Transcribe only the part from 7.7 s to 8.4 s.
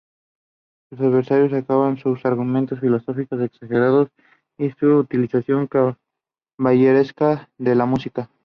la música.